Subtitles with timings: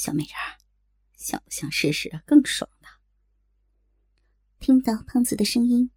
[0.00, 0.56] 小美人儿，
[1.14, 2.88] 想不想试试更爽的？
[4.58, 5.90] 听到胖子的声音，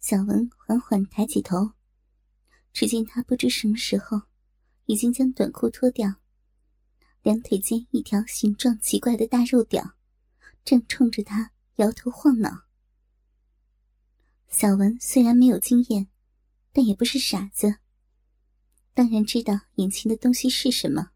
[0.00, 1.74] 小文缓缓抬起头，
[2.72, 4.22] 只见他不知什么时候
[4.86, 6.16] 已经将短裤脱掉，
[7.22, 9.94] 两腿间一条形状奇怪的大肉屌
[10.64, 12.64] 正冲着他摇头晃脑。
[14.48, 16.08] 小文虽然没有经验，
[16.72, 17.76] 但也不是傻子，
[18.92, 21.12] 当然知道眼前的东西是什么，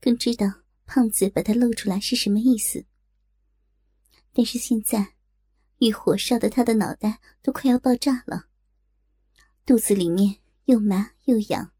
[0.00, 2.86] 更知道胖子把它露出来是什么意思。
[4.32, 5.14] 但是现在，
[5.78, 8.46] 欲火烧的他的脑袋都快要爆炸了，
[9.66, 11.72] 肚子里面又麻又痒，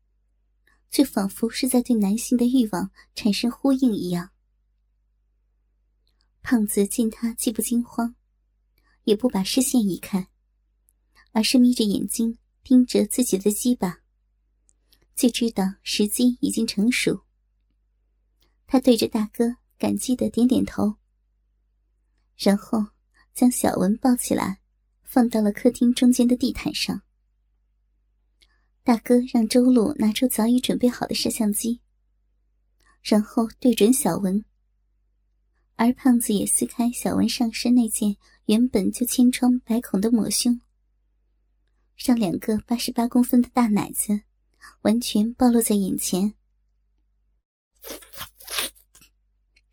[0.91, 4.31] 却仿佛是在对男性的欲望产生呼应一样。
[6.43, 8.15] 胖子见他既不惊慌，
[9.05, 10.29] 也不把视线移开。
[11.33, 14.01] 而是眯着眼睛盯着自己的鸡巴，
[15.15, 17.26] 就知道时机已经成熟。
[18.67, 20.97] 他对着大哥感激的点点头，
[22.37, 22.87] 然后
[23.33, 24.61] 将小文抱起来，
[25.03, 27.03] 放到了客厅中间的地毯上。
[28.83, 31.81] 大哥让周路拿出早已准备好的摄像机，
[33.03, 34.45] 然后对准小文，
[35.75, 40.61] 而胖子也撕开小文上身那件原本就千疮百孔的抹胸。
[41.97, 44.21] 让两个八十八公分的大奶子
[44.83, 46.35] 完全暴露在眼前，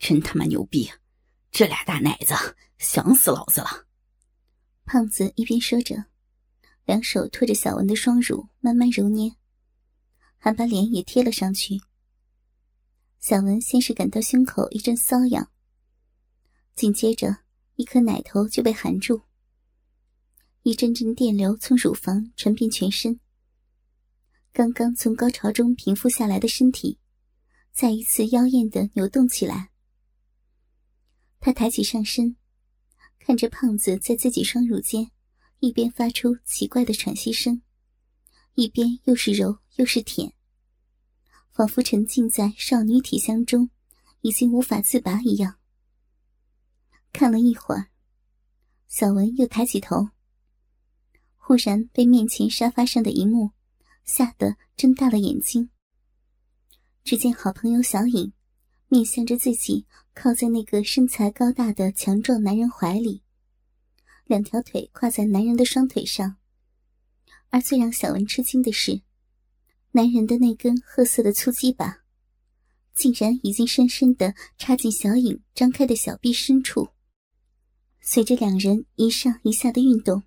[0.03, 0.91] 真他妈牛逼！
[1.49, 2.33] 这俩大奶子
[2.77, 3.87] 想死老子了。
[4.83, 5.95] 胖子一边说着，
[6.83, 9.33] 两手托着小文的双乳慢慢揉捏，
[10.35, 11.79] 还把脸也贴了上去。
[13.21, 15.49] 小文先是感到胸口一阵瘙痒，
[16.75, 17.37] 紧接着
[17.75, 19.21] 一颗奶头就被含住。
[20.63, 23.21] 一阵阵电流从乳房传遍全身，
[24.51, 26.99] 刚刚从高潮中平复下来的身体，
[27.71, 29.69] 再一次妖艳的扭动起来。
[31.45, 32.37] 他抬起上身，
[33.19, 35.11] 看着胖子在自己双乳间，
[35.59, 37.61] 一边发出奇怪的喘息声，
[38.53, 40.33] 一边又是揉又是舔，
[41.51, 43.69] 仿佛沉浸在少女体香中，
[44.21, 45.59] 已经无法自拔一样。
[47.11, 47.89] 看了一会儿，
[48.87, 50.11] 小文又抬起头。
[51.35, 53.51] 忽然被面前沙发上的一幕
[54.05, 55.69] 吓得睁大了眼睛。
[57.03, 58.31] 只见好朋友小影
[58.87, 63.23] 面向着自己，靠在那个身材高大的强壮男人怀里，
[64.25, 66.37] 两条腿跨在男人的双腿上。
[67.49, 69.01] 而最让小文吃惊的是，
[69.91, 72.03] 男人的那根褐色的粗鸡巴，
[72.95, 76.89] 竟然已经深深的插进小影张开的小臂深处。
[77.99, 80.23] 随着两人一上一下的运动。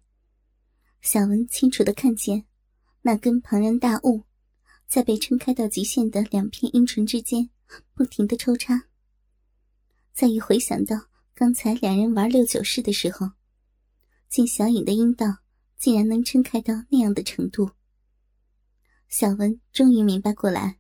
[1.01, 2.45] 小文清楚的看见，
[3.03, 4.23] 那根庞然大物，
[4.89, 7.51] 在被撑开到极限的两片阴唇之间
[7.95, 8.89] 不停的抽插。
[10.17, 10.97] 再一回想到
[11.35, 13.33] 刚才两人玩六九式的时候，
[14.31, 15.27] 见小影的阴道
[15.77, 17.73] 竟然能撑开到那样的程度，
[19.09, 20.79] 小文终于明白过来，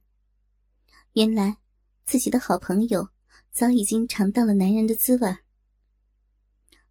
[1.12, 1.58] 原来
[2.06, 3.10] 自己的好朋友
[3.50, 5.36] 早已经尝到了男人的滋味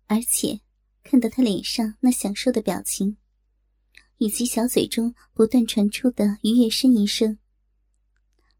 [0.05, 0.61] 而且
[1.03, 3.17] 看到他脸上那享受的表情。
[4.17, 7.39] 以及小嘴中不断传出的愉悦呻吟声，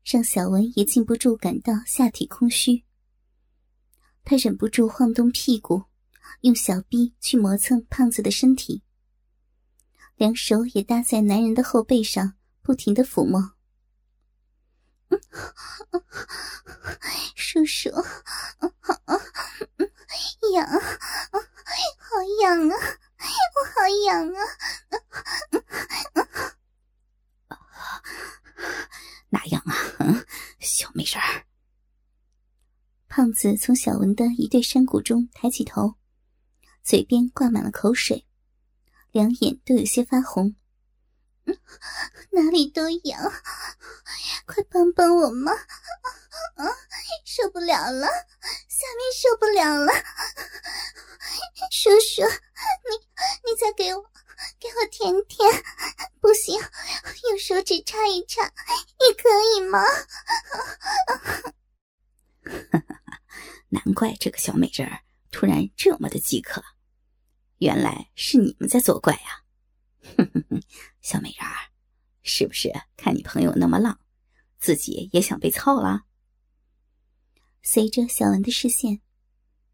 [0.04, 2.84] 让小文也禁不住感到下体空虚。
[4.26, 5.84] 他忍不住晃动屁股，
[6.42, 8.82] 用小臂去磨蹭胖子的身体，
[10.16, 13.54] 两手也搭在男人的后背上，不停的抚摸。
[17.36, 17.90] 叔叔，
[20.54, 22.76] 痒，好痒啊！
[23.56, 24.40] 我好痒啊！
[29.30, 29.76] 哪痒啊？
[30.00, 30.26] 嗯，
[30.60, 31.46] 小美人儿。
[33.16, 35.96] 胖子从小文的一对山谷中抬起头，
[36.84, 38.26] 嘴边挂满了口水，
[39.14, 40.54] 两眼都有些发红。
[42.32, 43.32] 哪里都痒，
[44.46, 45.54] 快帮帮我嘛！
[45.54, 46.68] 啊，
[47.24, 48.06] 受不了了，
[48.68, 49.94] 下面受不了了！
[51.72, 54.04] 叔叔，你你再给我
[54.60, 55.64] 给我舔舔，
[56.20, 56.60] 不行，
[57.30, 59.80] 用手指插一插，也可以吗？
[63.76, 65.02] 难怪这个小美人儿
[65.32, 66.64] 突然这么的饥渴，
[67.58, 69.44] 原来是你们在作怪呀！
[70.18, 70.62] 哼哼哼，
[71.02, 71.72] 小美人儿，
[72.24, 74.00] 是不是看你朋友那么浪，
[74.60, 76.06] 自己也想被操了？
[77.62, 79.02] 随着小文的视线，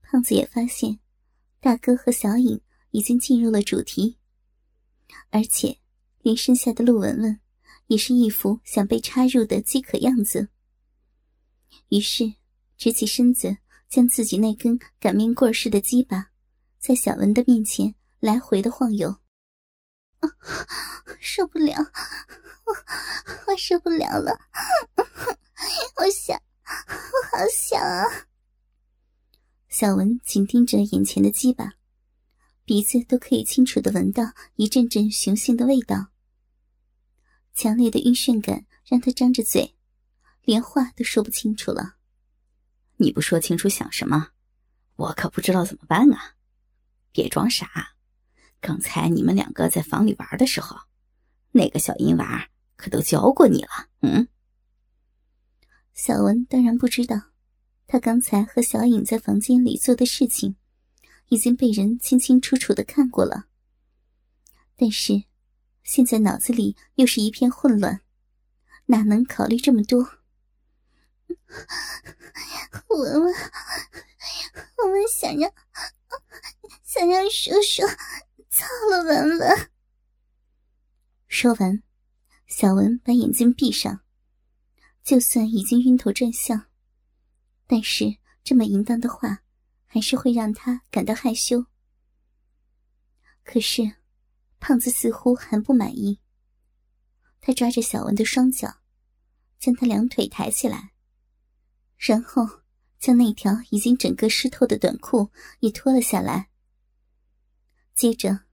[0.01, 1.00] 胖子也发现。
[1.59, 2.59] 大哥和小影
[2.89, 4.18] 已经进入了主题，
[5.30, 5.77] 而且
[6.24, 7.39] 连身下的陆文文
[7.86, 10.50] 也是一副想被插入的饥渴样子。
[11.89, 12.33] 于是，
[12.77, 13.57] 直起身子，
[13.91, 16.31] 将自己那根擀面棍似的鸡巴，
[16.79, 19.09] 在小文的面前来回的晃悠。
[20.21, 20.29] 啊，
[21.19, 22.73] 受不了，我
[23.47, 24.39] 我受不了了，
[25.97, 28.27] 我想，我好想啊！
[29.67, 31.73] 小文紧盯着眼前的鸡巴，
[32.63, 36.07] 鼻子都可以清楚的闻到一阵阵雄性的味道。
[37.53, 39.75] 强烈的晕眩感让他张着嘴，
[40.44, 41.97] 连话都说不清楚了。
[43.01, 44.27] 你不说清楚想什么，
[44.95, 46.36] 我可不知道怎么办啊！
[47.12, 47.95] 别装傻，
[48.59, 50.77] 刚才你们两个在房里玩的时候，
[51.51, 53.69] 那个小淫娃可都教过你了。
[54.01, 54.27] 嗯，
[55.95, 57.19] 小文当然不知道。
[57.88, 60.56] 他刚才和小影在房间里做的事情，
[61.30, 63.47] 已经被人清清楚楚的看过了。
[64.77, 65.24] 但是，
[65.83, 68.01] 现在脑子里又是一片混乱，
[68.86, 70.20] 哪能考虑这么多？
[72.89, 73.33] 文文，
[74.78, 75.51] 我们想让
[76.83, 77.83] 想让叔叔
[78.50, 79.72] 操了文文。
[81.28, 81.83] 说完，
[82.48, 84.01] 小文把眼睛闭上，
[85.04, 86.68] 就算已经晕头转向。
[87.68, 89.44] 但是这么淫荡的话，
[89.88, 91.66] 还是会让他感到害羞。
[93.44, 93.94] 可是，
[94.60, 96.19] 胖子似乎还不满意。
[97.39, 98.81] 他抓着小文的双脚，
[99.57, 100.90] 将他两腿抬起来，
[102.01, 102.63] 然后
[102.98, 106.50] 将那条已经整个湿透的短裤也脱了下来。
[107.94, 108.45] 接着，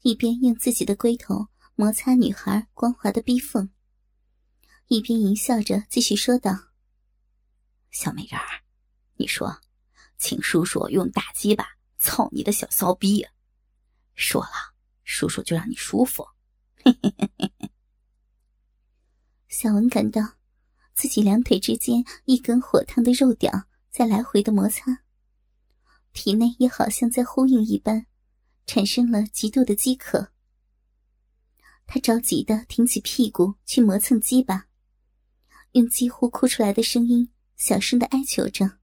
[0.00, 3.68] 一边用自己的龟头摩擦女孩光滑的逼缝，
[4.86, 6.70] 一边淫笑着继续说道
[7.92, 8.64] ：“小美人儿。”
[9.16, 9.60] 你说，
[10.16, 13.26] 请叔叔用大鸡巴操你的小骚逼，
[14.14, 14.74] 说了，
[15.04, 16.26] 叔叔就让你舒服。
[16.82, 17.70] 嘿嘿嘿嘿嘿
[19.48, 20.22] 小文感到
[20.94, 25.02] 自己两腿之间一根火烫的肉屌在来回的摩擦，
[26.12, 28.06] 体内也好像在呼应一般，
[28.66, 30.28] 产生了极度的饥渴。
[31.86, 34.68] 他着急的挺起屁股去磨蹭鸡巴，
[35.72, 38.78] 用几乎哭出来的声音小声的哀求着。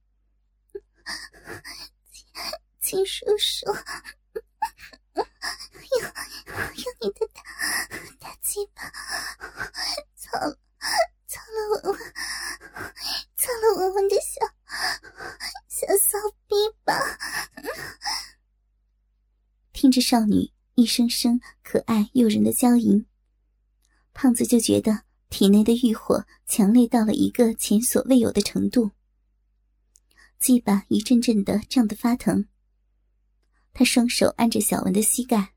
[2.80, 3.66] 金叔叔，
[5.16, 5.24] 用
[6.76, 7.42] 用你的大
[8.20, 8.84] 大鸡巴
[10.16, 10.38] 操
[11.32, 12.14] 操了文文，
[13.38, 14.46] 操了文文的小
[15.70, 16.94] 小骚逼吧！
[19.72, 23.06] 听着少女一声声可爱诱人的娇吟，
[24.12, 28.92] 胖子就觉得体内的欲火强烈到了一个前所未有的程度。
[30.38, 32.50] 鸡巴一阵阵的胀得发疼。
[33.72, 35.54] 他双手按着小文的膝盖，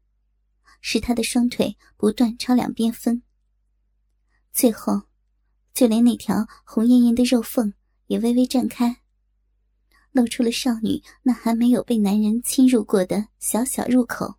[0.80, 3.24] 使他的双腿不断朝两边分。
[4.52, 5.08] 最后，
[5.74, 7.74] 就连那条红艳艳的肉缝
[8.06, 9.02] 也微微绽开，
[10.12, 14.36] 露出了少女那还没有被男人侵入过的小小入口。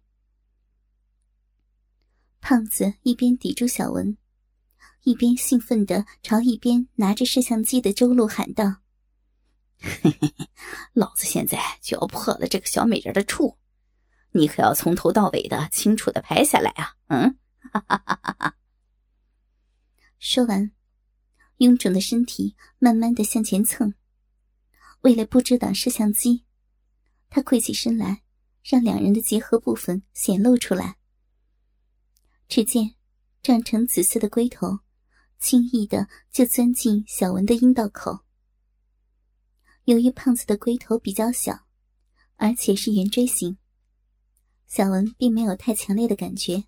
[2.39, 4.17] 胖子一边抵住小文，
[5.03, 8.77] 一边兴奋的朝一边拿着摄像机的周路喊道。
[9.77, 10.49] 嘿嘿嘿，
[10.93, 13.57] 老子现在就要破了这个小美人的处，
[14.31, 16.95] 你可要从头到尾的清楚的拍下来啊！
[17.07, 17.37] 嗯，
[17.73, 18.55] 哈哈哈哈哈。
[20.17, 20.71] 说完，
[21.57, 23.93] 臃肿的身体慢慢的向前蹭，
[25.01, 26.43] 为了不遮挡摄像机，
[27.29, 28.23] 他跪起身来，
[28.63, 30.97] 让两人的结合部分显露出来。
[32.47, 32.95] 只见
[33.41, 34.79] 长成紫色的龟头，
[35.39, 38.19] 轻易的就钻进小文的阴道口。
[39.85, 41.67] 由于胖子的龟头比较小，
[42.35, 43.57] 而且是圆锥形，
[44.67, 46.65] 小文并没有太强烈的感觉，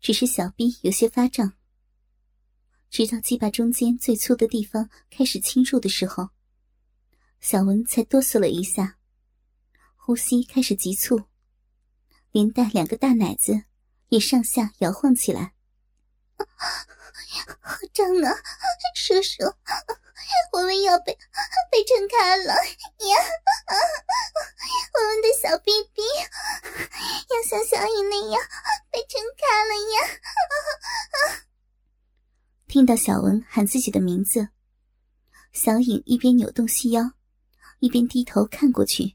[0.00, 1.54] 只是小臂有些发胀。
[2.92, 6.28] 直到鸡巴中间最粗的地方开始侵入的时候，
[7.40, 8.98] 小文才哆嗦了一下，
[9.96, 11.22] 呼吸开始急促，
[12.32, 13.64] 连带两个大奶子
[14.10, 15.54] 也上下摇晃起来。
[17.62, 18.30] 好胀啊，
[18.94, 19.42] 叔叔！
[20.52, 21.16] 我们要被
[21.70, 23.16] 被撑开了呀！
[23.68, 23.72] 啊
[24.92, 26.02] 我们的小 BB
[27.30, 28.42] 要像小影那样
[28.90, 29.96] 被撑开了呀！
[32.72, 34.48] 听到小文喊自己的名字，
[35.52, 37.12] 小影一边扭动细腰，
[37.80, 39.14] 一边低头看过去。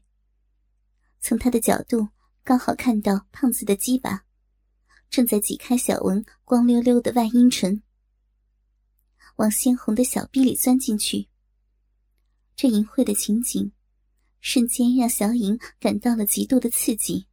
[1.18, 2.06] 从他的角度，
[2.44, 4.24] 刚好看到胖子的鸡巴
[5.10, 7.82] 正在挤开小文光溜溜的外阴唇。
[9.38, 11.28] 往鲜红的小臂里钻进去，
[12.54, 13.72] 这淫秽的情景，
[14.40, 17.26] 瞬间让小影感到了极度的刺激。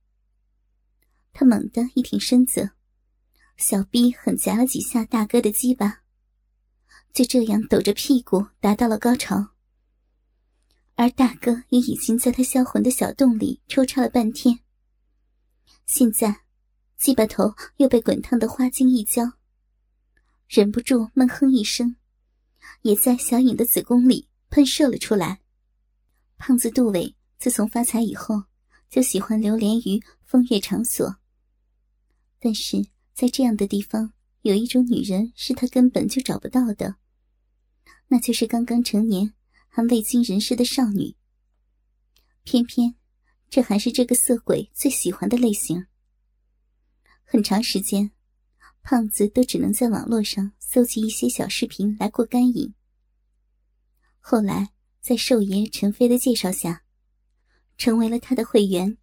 [1.33, 2.71] 他猛地一挺身子，
[3.57, 6.01] 小臂狠夹了几下大哥的鸡巴，
[7.15, 9.51] 就这样抖着屁股达到了高潮。
[10.95, 14.59] 而大哥也已经在他销魂的小洞里抽插了半天，
[15.85, 16.41] 现在
[16.97, 19.31] 鸡巴头又被滚烫的花精一浇，
[20.49, 21.95] 忍不住闷哼一声，
[22.81, 25.39] 也在小影的子宫里喷射了出来。
[26.35, 28.43] 胖子杜伟自从发财以后，
[28.89, 31.15] 就喜欢流连于风月场所，
[32.39, 36.95] 但是在这样的地方，有一种女人是他根本就找不到的，
[38.07, 39.33] 那就是刚刚成年。
[39.67, 41.17] 还未经人事的少女，
[42.45, 42.95] 偏偏
[43.49, 45.87] 这还是这个色鬼最喜欢的类型。
[47.25, 48.11] 很长时间，
[48.83, 52.73] 胖子都只能在网络上搜集一些小视频来过干瘾。
[54.21, 54.69] 后来，
[55.01, 56.85] 在寿爷陈飞的介绍下，
[57.77, 58.97] 成为了他的会员，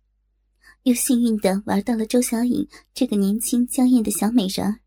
[0.84, 4.80] 又幸运的玩到了周小颖这个年轻娇艳的小美人儿。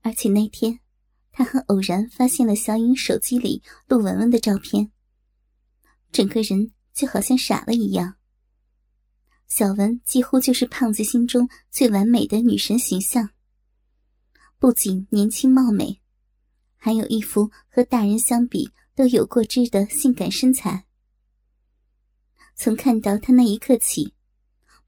[0.00, 0.81] 而且那天。
[1.32, 4.92] 他很偶然发现了小颖手机里陆文文的照片，
[6.12, 8.16] 整个人就好像傻了一样。
[9.48, 13.30] 小文几乎就是胖子心中最完美的女神形象，
[14.58, 16.00] 不仅年轻貌美，
[16.76, 20.86] 还有一副和大人相比都有过之的性感身材。
[22.54, 24.14] 从看到他那一刻起，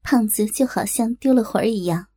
[0.01, 2.07] 胖子就好像丢了魂儿一样。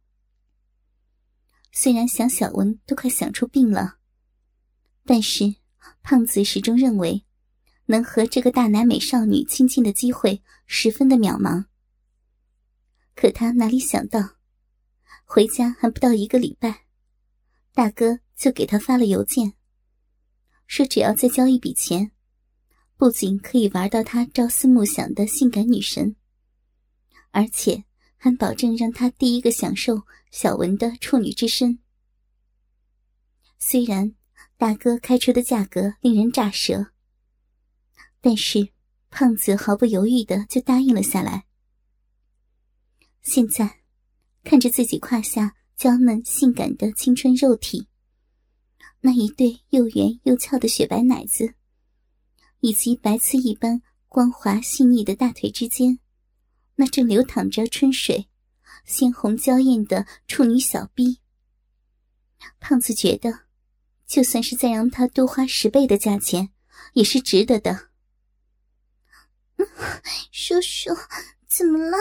[1.73, 3.98] 虽然想小文都快想出病了。
[5.11, 5.55] 但是，
[6.03, 7.25] 胖子始终认为，
[7.87, 11.65] 能和这个大奶美少女亲近的机会十分的渺茫。
[13.15, 14.37] 可他哪里想到，
[15.25, 16.85] 回家还不到一个礼拜，
[17.73, 19.55] 大哥就给他发了邮件，
[20.67, 22.13] 说只要再交一笔钱，
[22.99, 26.17] 不仅可以玩到他朝思暮想的性感女神，
[27.31, 27.85] 而且
[28.19, 31.79] 还保证让他第一个享受小文的处女之身。
[33.59, 34.18] 虽然。
[34.59, 36.89] 大哥开出的价格令人咋舌，
[38.21, 38.71] 但是
[39.09, 41.47] 胖子毫不犹豫的就答应了下来。
[43.23, 43.83] 现在
[44.43, 47.87] 看着自己胯下娇嫩性感的青春肉体，
[49.03, 51.55] 那一对又圆又翘的雪白奶子，
[52.59, 56.01] 以及白瓷一般光滑细腻的大腿之间，
[56.75, 58.29] 那正流淌着春水、
[58.85, 61.21] 鲜红娇艳的处女小臂，
[62.59, 63.47] 胖子觉得。
[64.09, 66.49] 就算是再让他多花十倍的价钱，
[66.95, 67.91] 也是值得的。
[70.33, 70.97] 叔叔，
[71.47, 71.99] 怎么了？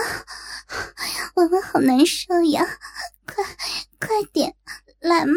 [1.34, 2.64] 文文好难受呀，
[3.26, 3.44] 快
[4.00, 4.56] 快点
[5.00, 5.34] 来嘛！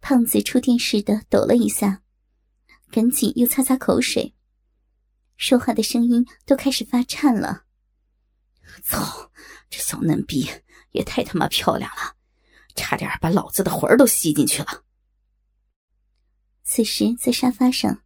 [0.00, 2.02] 胖子触电似的抖了一下，
[2.90, 4.34] 赶紧又擦擦口水，
[5.38, 7.64] 说话的声音都开始发颤了。
[8.84, 9.32] 操，
[9.70, 10.50] 这小嫩逼
[10.90, 12.17] 也太他妈漂亮了！
[12.78, 14.84] 差点把老子的魂儿都吸进去了。
[16.62, 18.02] 此时，在沙发上，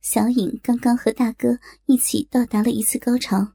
[0.00, 3.54] 小影刚刚和大哥一起到达了一次高潮。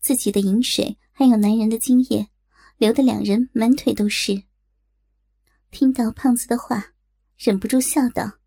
[0.00, 2.28] 自己的饮水还有男人的精液，
[2.76, 4.42] 流得两人满腿都是。
[5.70, 6.92] 听到胖子的话，
[7.36, 8.38] 忍不住笑道：“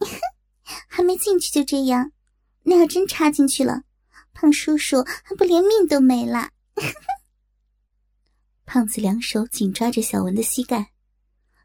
[0.88, 2.12] 还没进去就这样，
[2.62, 3.82] 那要真插进去了，
[4.32, 6.50] 胖叔叔还不连命都没了。”
[8.64, 10.92] 胖子两手紧抓着小文的膝盖，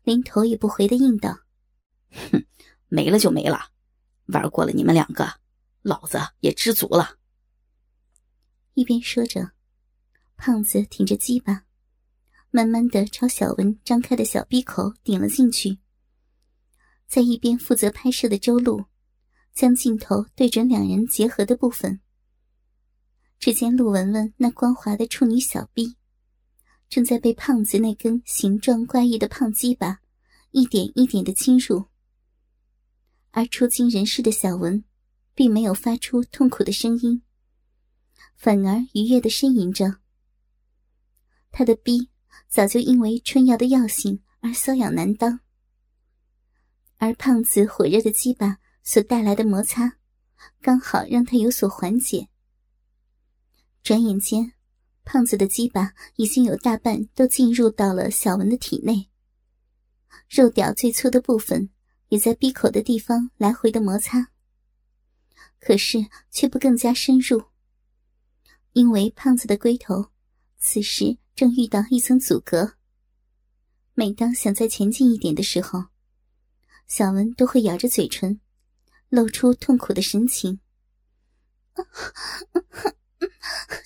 [0.04, 1.40] 连头也不回的应道
[2.32, 2.46] ：“哼，
[2.88, 3.72] 没了就没了，
[4.26, 5.40] 玩过了你们两个，
[5.82, 7.18] 老子也知足了。”
[8.74, 9.52] 一边说着，
[10.36, 11.64] 胖子挺着鸡巴，
[12.52, 15.80] 慢慢的朝小文张开的小闭口顶了进去。
[17.08, 18.86] 在一边负责拍摄的周路，
[19.54, 22.02] 将镜头对准两人结合的部分。
[23.40, 25.96] 只见陆文文那光滑的处女小臂。
[26.90, 30.00] 正在被胖子那根形状怪异的胖鸡巴
[30.52, 31.86] 一点一点的侵入，
[33.32, 34.84] 而出惊人世的小文，
[35.36, 37.22] 并没有发出痛苦的声音，
[38.36, 39.98] 反而愉悦的呻吟着。
[41.52, 42.10] 他的逼
[42.48, 45.42] 早就因为春药的药性而瘙痒难当，
[46.98, 49.98] 而胖子火热的鸡巴所带来的摩擦，
[50.62, 52.30] 刚好让他有所缓解。
[53.84, 54.54] 转眼间。
[55.08, 59.10] 胖子的鸡巴已经有大半都进入到了小文的体内，
[60.28, 61.70] 肉屌最粗的部分
[62.10, 64.34] 也在闭口的地方来回的摩擦，
[65.62, 67.42] 可是却不更加深入，
[68.74, 70.12] 因为胖子的龟头
[70.58, 72.74] 此时正遇到一层阻隔。
[73.94, 75.86] 每当想再前进一点的时候，
[76.86, 78.42] 小文都会咬着嘴唇，
[79.08, 80.60] 露出痛苦的神情。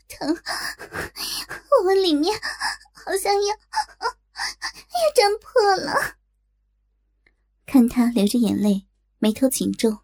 [0.08, 0.38] 疼，
[1.84, 2.34] 我里面
[2.94, 6.18] 好像要要胀破了。
[7.66, 8.88] 看他流着眼泪，
[9.20, 10.00] 眉头紧皱，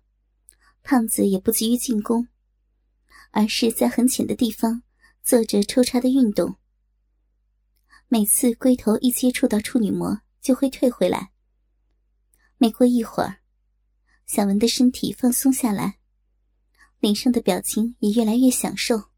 [0.84, 2.28] 胖子也不急于进攻，
[3.32, 4.84] 而是在很浅的地方
[5.24, 6.58] 做着抽插的运动。
[8.08, 11.32] 每次龟头一接触到处女膜，就会退回来。
[12.58, 13.40] 没过一会儿，
[14.26, 16.00] 小文的身体放松下来，
[17.00, 19.10] 脸上的表情也越来越享受。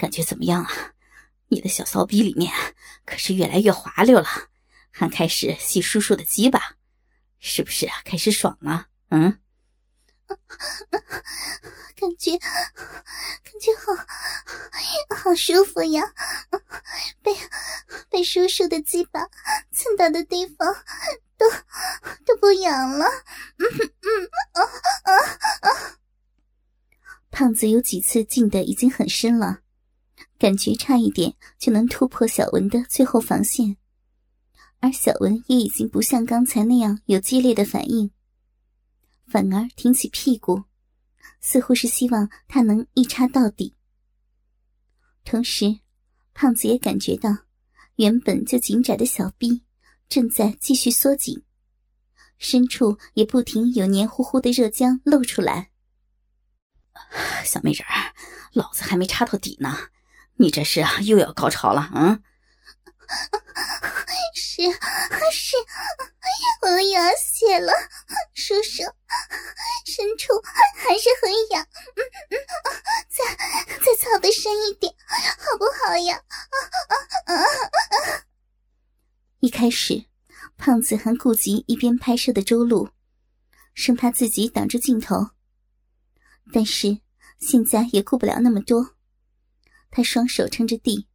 [0.00, 0.94] 感觉怎么样啊？
[1.48, 2.50] 你的小骚逼里面
[3.04, 4.26] 可是越来越滑溜了，
[4.90, 6.76] 还开始吸叔叔的鸡巴，
[7.38, 8.86] 是不是开始爽了？
[9.10, 9.38] 嗯，
[12.00, 13.94] 感觉感觉好
[15.16, 16.02] 好舒服呀！
[17.22, 17.36] 被
[18.08, 19.20] 被叔叔的鸡巴
[19.70, 20.66] 蹭到的地方
[21.36, 21.46] 都
[22.24, 23.04] 都不痒了。
[23.58, 23.66] 嗯
[24.00, 24.62] 嗯啊
[25.04, 25.12] 啊
[25.60, 25.68] 啊！
[27.30, 29.60] 胖子有几次进的已经很深了。
[30.40, 33.76] 感觉差一点就能突破小文的最后防线，
[34.78, 38.10] 而小文也已经不像刚才那样有激烈的反应，
[39.26, 40.64] 反而挺起屁股，
[41.42, 43.76] 似乎是希望他能一插到底。
[45.26, 45.80] 同时，
[46.32, 47.36] 胖子也感觉到
[47.96, 49.62] 原本就紧窄的小臂
[50.08, 51.44] 正在继续缩紧，
[52.38, 55.70] 深处也不停有黏糊糊的热浆露出来。
[57.44, 57.84] 小美人，
[58.54, 59.76] 老子还没插到底呢。
[60.40, 62.22] 你这是又要高潮了，嗯？
[64.34, 64.62] 是
[65.32, 65.56] 是，
[66.62, 67.70] 我又要泄了，
[68.32, 68.82] 叔叔，
[69.84, 70.32] 深处
[70.76, 71.62] 还是很痒，
[71.94, 72.34] 嗯嗯，
[73.10, 73.36] 再
[73.76, 76.16] 再操的深一点，好不好呀？
[76.16, 77.44] 啊啊啊！
[79.40, 80.06] 一开始，
[80.56, 82.88] 胖子还顾及一边拍摄的周路，
[83.74, 85.32] 生怕自己挡住镜头，
[86.50, 87.00] 但是
[87.38, 88.94] 现在也顾不了那么多。
[89.90, 91.08] 他双手撑着地，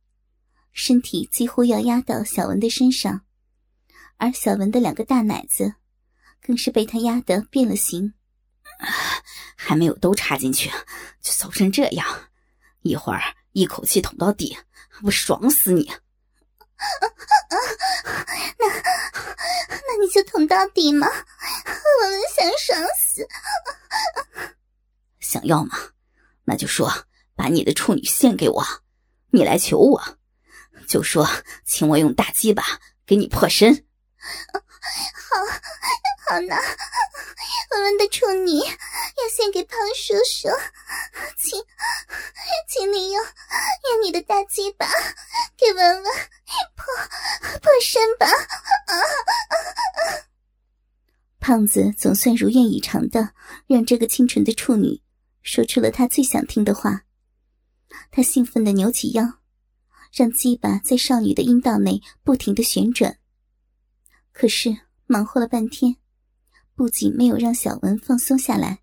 [0.74, 3.22] 身体几乎要压到小文的身上，
[4.18, 5.76] 而小文的两个大奶子，
[6.42, 8.14] 更是被他压得变了形。
[9.56, 10.70] 还没有都插进去，
[11.22, 12.30] 就骚成这样，
[12.82, 13.22] 一会儿
[13.54, 14.58] 一口气捅到底，
[15.04, 15.90] 我爽死你！
[18.60, 21.08] 那那你就捅到底嘛？
[21.08, 23.26] 我们想爽死！
[25.22, 25.78] 想要吗？
[26.44, 26.92] 那就说。
[27.36, 28.66] 把你的处女献给我，
[29.32, 30.18] 你来求我，
[30.88, 31.30] 就说
[31.66, 32.64] 请我用大鸡巴
[33.06, 33.86] 给你破身。
[34.18, 35.38] 好，
[36.28, 36.56] 好呢，
[37.76, 40.50] 我们的处女要献给胖叔叔，
[41.38, 41.62] 请，
[42.68, 44.88] 请你用用你的大鸡巴
[45.58, 46.04] 给文文
[46.76, 46.86] 破
[47.62, 48.26] 破身吧。
[48.26, 48.94] 啊
[51.40, 53.34] 胖子总算如愿以偿的
[53.68, 55.00] 让这个清纯的处女
[55.44, 57.05] 说出了他最想听的话。
[58.12, 59.40] 他兴奋的扭起腰，
[60.12, 63.20] 让鸡巴在少女的阴道内不停的旋转。
[64.32, 65.98] 可是忙活了半天，
[66.76, 68.82] 不仅没有让小文放松下来，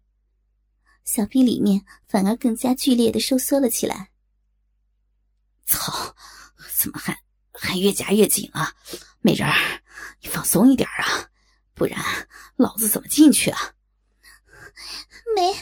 [1.04, 4.10] 小臂里面反而更加剧烈的收缩了起来。
[5.64, 6.14] 操！
[6.76, 8.74] 怎么还还越夹越紧啊？
[9.20, 9.82] 美人儿，
[10.20, 11.30] 你放松一点啊，
[11.74, 12.00] 不然
[12.56, 13.74] 老子怎么进去啊？
[15.36, 15.54] 没。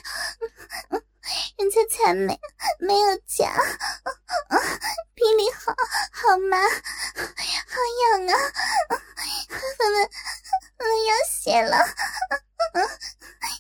[1.57, 2.39] 人家才没
[2.79, 3.53] 没有夹，
[5.15, 5.73] 比你好
[6.13, 6.57] 好吗？
[7.69, 8.35] 好痒啊！
[9.79, 10.11] 我们
[10.79, 11.77] 我要谢了，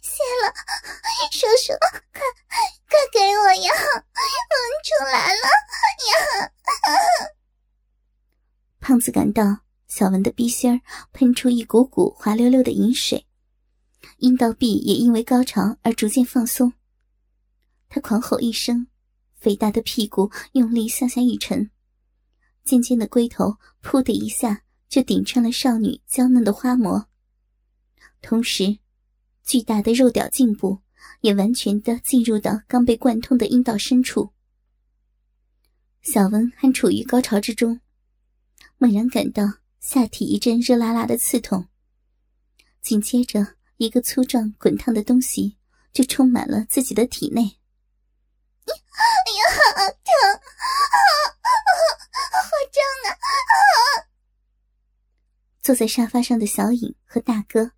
[0.02, 0.52] 谢了！
[1.30, 1.72] 叔叔，
[2.12, 2.20] 快
[2.88, 3.72] 快给我呀！
[3.72, 5.42] 我们出来了
[6.10, 6.50] 呀！
[8.80, 10.80] 胖子感到小文的鼻心儿
[11.12, 13.26] 喷出一股股滑溜溜的饮水，
[14.18, 16.72] 阴道壁也因为高潮而逐渐放松。
[17.90, 18.86] 他狂吼一声，
[19.34, 21.70] 肥大的屁股用力向下一沉，
[22.62, 27.08] 尖尖的龟头“噗”的一下就顶穿了少女娇嫩的花膜，
[28.22, 28.78] 同时，
[29.44, 30.80] 巨大的肉屌颈部
[31.20, 34.32] 也完全的进入到刚被贯通的阴道深处。
[36.02, 37.80] 小文还处于高潮之中，
[38.78, 39.42] 猛然感到
[39.80, 41.66] 下体一阵热辣辣的刺痛，
[42.80, 45.56] 紧接着一个粗壮滚烫的东西
[45.92, 47.56] 就充满了自己的体内。
[48.66, 48.74] 哎
[49.32, 49.42] 呀，
[50.04, 50.12] 疼！
[52.32, 53.12] 好胀啊！
[55.70, 57.70] 坐在沙发上的小影和大哥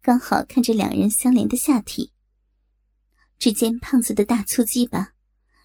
[0.00, 2.12] 刚好看着两人相连的下体。
[3.36, 5.14] 只见胖子的大粗鸡巴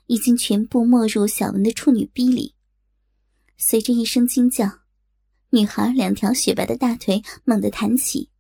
[0.08, 2.56] 已经全部没入小文的处女逼里。
[3.58, 4.80] 随着一声惊叫，
[5.52, 8.32] 女孩两条雪白的大腿猛地弹起，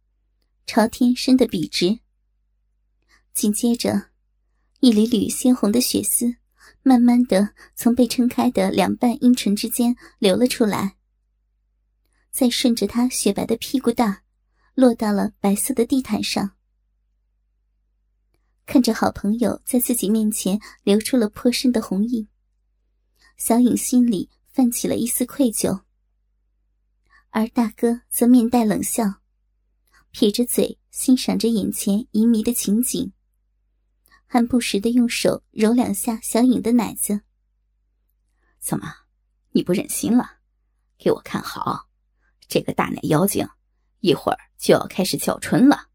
[0.65, 1.99] 朝天伸得笔直。
[3.35, 4.07] 紧接着，
[4.79, 6.37] 一缕缕鲜红的血丝。
[6.81, 10.96] 慢慢的从被撑开的两半阴唇之间流了出来，
[12.31, 14.23] 再顺着他雪白的屁股蛋，
[14.73, 16.51] 落到了白色的地毯上。
[18.65, 22.27] 看着好朋友在自己面前流出了颇深的红印，
[23.37, 25.83] 小影心里泛起了一丝愧疚。
[27.29, 29.21] 而大哥则面带冷笑，
[30.11, 33.13] 撇着嘴欣赏着眼前淫迷的情景，
[34.25, 37.21] 还不时的用手揉两下小影的奶子。
[38.59, 38.93] 怎么，
[39.51, 40.39] 你不忍心了？
[40.97, 41.86] 给我看好，
[42.47, 43.47] 这个大奶妖精，
[43.99, 45.86] 一会儿就要开始叫春了。